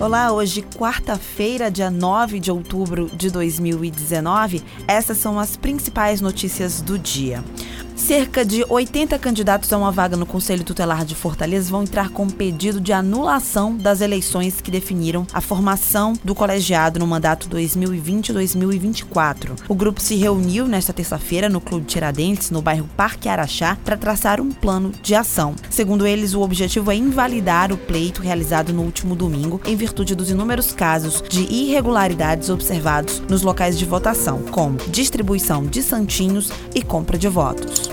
Olá, 0.00 0.32
hoje, 0.32 0.62
quarta-feira, 0.62 1.70
dia 1.70 1.90
9 1.90 2.40
de 2.40 2.50
outubro 2.50 3.10
de 3.12 3.30
2019. 3.30 4.62
Essas 4.88 5.18
são 5.18 5.38
as 5.38 5.58
principais 5.58 6.22
notícias 6.22 6.80
do 6.80 6.98
dia. 6.98 7.44
Cerca 8.00 8.44
de 8.44 8.64
80 8.68 9.16
candidatos 9.18 9.72
a 9.72 9.78
uma 9.78 9.92
vaga 9.92 10.16
no 10.16 10.26
Conselho 10.26 10.64
Tutelar 10.64 11.04
de 11.04 11.14
Fortaleza 11.14 11.70
vão 11.70 11.82
entrar 11.82 12.08
com 12.08 12.28
pedido 12.28 12.80
de 12.80 12.92
anulação 12.92 13.76
das 13.76 14.00
eleições 14.00 14.60
que 14.60 14.70
definiram 14.70 15.26
a 15.32 15.40
formação 15.40 16.14
do 16.24 16.34
colegiado 16.34 16.98
no 16.98 17.06
mandato 17.06 17.48
2020-2024. 17.48 19.50
O 19.68 19.74
grupo 19.74 20.00
se 20.00 20.16
reuniu 20.16 20.66
nesta 20.66 20.94
terça-feira 20.94 21.48
no 21.48 21.60
Clube 21.60 21.86
Tiradentes, 21.86 22.50
no 22.50 22.62
bairro 22.62 22.88
Parque 22.96 23.28
Araxá, 23.28 23.76
para 23.84 23.98
traçar 23.98 24.40
um 24.40 24.50
plano 24.50 24.90
de 25.02 25.14
ação. 25.14 25.54
Segundo 25.68 26.06
eles, 26.06 26.32
o 26.34 26.40
objetivo 26.40 26.90
é 26.90 26.96
invalidar 26.96 27.70
o 27.70 27.76
pleito 27.76 28.22
realizado 28.22 28.72
no 28.72 28.82
último 28.82 29.14
domingo 29.14 29.60
em 29.64 29.76
virtude 29.76 30.16
dos 30.16 30.30
inúmeros 30.30 30.72
casos 30.72 31.22
de 31.28 31.42
irregularidades 31.42 32.48
observados 32.48 33.20
nos 33.28 33.42
locais 33.42 33.78
de 33.78 33.84
votação, 33.84 34.40
como 34.50 34.78
distribuição 34.88 35.66
de 35.66 35.82
santinhos 35.82 36.50
e 36.74 36.80
compra 36.82 37.18
de 37.18 37.28
votos. 37.28 37.89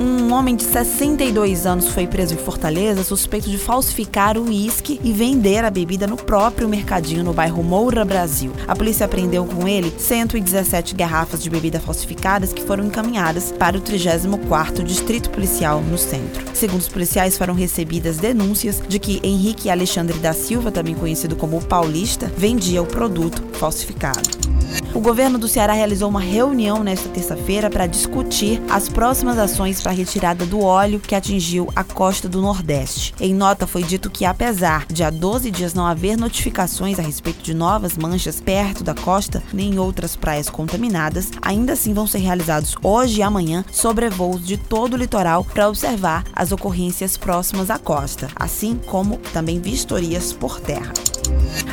Um 0.00 0.32
homem 0.32 0.56
de 0.56 0.64
62 0.64 1.66
anos 1.66 1.88
foi 1.88 2.06
preso 2.06 2.34
em 2.34 2.38
Fortaleza 2.38 3.04
suspeito 3.04 3.50
de 3.50 3.58
falsificar 3.58 4.38
o 4.38 4.46
uísque 4.46 5.00
e 5.04 5.12
vender 5.12 5.64
a 5.64 5.70
bebida 5.70 6.06
no 6.06 6.16
próprio 6.16 6.68
mercadinho 6.68 7.22
no 7.22 7.32
bairro 7.32 7.62
Moura, 7.62 8.04
Brasil. 8.04 8.52
A 8.66 8.74
polícia 8.74 9.04
apreendeu 9.04 9.44
com 9.44 9.68
ele 9.68 9.92
117 9.96 10.94
garrafas 10.94 11.42
de 11.42 11.50
bebida 11.50 11.80
falsificadas 11.80 12.52
que 12.52 12.62
foram 12.62 12.84
encaminhadas 12.84 13.52
para 13.52 13.76
o 13.76 13.80
34º 13.80 14.82
Distrito 14.82 15.30
Policial 15.30 15.80
no 15.80 15.98
centro. 15.98 16.44
Segundo 16.54 16.80
os 16.80 16.88
policiais, 16.88 17.36
foram 17.36 17.54
recebidas 17.54 18.16
denúncias 18.16 18.82
de 18.88 18.98
que 18.98 19.20
Henrique 19.22 19.70
Alexandre 19.70 20.18
da 20.18 20.32
Silva, 20.32 20.70
também 20.70 20.94
conhecido 20.94 21.36
como 21.36 21.62
Paulista, 21.62 22.30
vendia 22.36 22.82
o 22.82 22.86
produto 22.86 23.42
falsificado. 23.52 24.51
O 24.94 25.00
governo 25.00 25.38
do 25.38 25.48
Ceará 25.48 25.72
realizou 25.72 26.08
uma 26.08 26.20
reunião 26.20 26.84
nesta 26.84 27.08
terça-feira 27.08 27.70
para 27.70 27.86
discutir 27.86 28.62
as 28.70 28.88
próximas 28.88 29.38
ações 29.38 29.80
para 29.80 29.90
a 29.90 29.94
retirada 29.94 30.44
do 30.44 30.60
óleo 30.60 31.00
que 31.00 31.14
atingiu 31.14 31.68
a 31.74 31.82
costa 31.82 32.28
do 32.28 32.42
Nordeste. 32.42 33.14
Em 33.18 33.34
nota 33.34 33.66
foi 33.66 33.82
dito 33.82 34.10
que, 34.10 34.24
apesar 34.24 34.86
de 34.86 35.02
há 35.02 35.10
12 35.10 35.50
dias 35.50 35.72
não 35.72 35.86
haver 35.86 36.18
notificações 36.18 36.98
a 36.98 37.02
respeito 37.02 37.42
de 37.42 37.54
novas 37.54 37.96
manchas 37.96 38.40
perto 38.40 38.84
da 38.84 38.94
costa 38.94 39.42
nem 39.52 39.74
em 39.74 39.78
outras 39.78 40.14
praias 40.14 40.50
contaminadas, 40.50 41.30
ainda 41.40 41.72
assim 41.72 41.94
vão 41.94 42.06
ser 42.06 42.18
realizados 42.18 42.76
hoje 42.82 43.20
e 43.20 43.22
amanhã 43.22 43.64
sobrevoos 43.72 44.44
de 44.46 44.56
todo 44.56 44.94
o 44.94 44.96
litoral 44.98 45.44
para 45.44 45.68
observar 45.68 46.24
as 46.34 46.52
ocorrências 46.52 47.16
próximas 47.16 47.70
à 47.70 47.78
costa, 47.78 48.28
assim 48.36 48.78
como 48.86 49.16
também 49.32 49.60
vistorias 49.60 50.32
por 50.32 50.60
terra. 50.60 50.92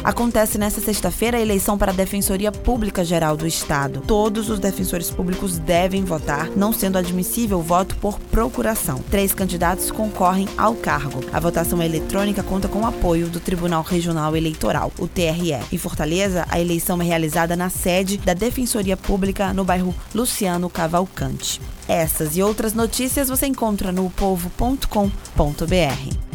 Acontece 0.04 0.58
nesta 0.58 0.80
sexta-feira 0.80 1.38
a 1.38 1.42
eleição 1.42 1.78
para 1.78 1.92
a 1.92 1.96
Defensoria 1.96 2.52
Pública 2.52 3.04
Geral 3.04 3.36
do 3.36 3.46
Estado. 3.46 4.02
Todos 4.08 4.50
os 4.50 4.60
defensores 4.60 5.10
públicos 5.10 5.58
devem 5.58 6.04
votar, 6.04 6.50
não 6.56 6.72
sendo 6.72 6.98
admissível 6.98 7.60
o 7.60 7.64
voto 7.64 7.96
por 7.98 8.20
procuração. 8.20 9.04
Três 9.10 9.34
candidatos 9.34 9.92
concorrem 9.92 10.48
ao 10.58 10.76
cargo. 10.76 11.20
A 11.34 11.40
votação 11.40 11.82
eletrônica 11.82 12.42
conta 12.42 12.68
com 12.68 12.82
o 12.82 12.86
apoio 12.86 13.28
do 13.28 13.40
Tribunal 13.40 13.84
Regional 13.84 14.36
Eleitoral, 14.36 14.92
o 14.98 15.08
TRE. 15.08 15.58
Em 15.72 15.78
Fortaleza, 15.78 16.46
a 16.50 16.60
eleição 16.60 17.02
é 17.02 17.06
realizada 17.06 17.56
na 17.56 17.70
sede 17.70 18.18
da 18.18 18.34
Defensoria 18.34 18.96
Pública 18.96 19.54
no 19.54 19.66
bairro 19.66 19.94
Luciano 20.14 20.70
Cavalcante. 20.70 21.60
Essas 21.88 22.38
e 22.38 22.44
outras 22.44 22.74
notícias 22.74 23.30
você 23.30 23.48
encontra 23.48 23.92
no 23.92 24.10
povo.com.br. 24.12 26.29